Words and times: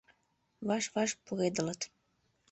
Ваш-ваш 0.67 1.11
пуредылыт. 1.23 1.81